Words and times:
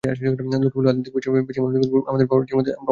লোকে 0.63 0.75
বলে, 0.77 0.87
আধ্যাত্মিক 0.91 1.13
বিষয়ে 1.17 1.45
বেশী 1.47 1.59
মনোযোগ 1.63 1.81
দিলে 1.83 2.07
আমাদের 2.11 2.25
ব্যাবহারিক 2.27 2.49
জগতে 2.51 2.57
প্রমাদ 2.57 2.65
ঘটে। 2.73 2.73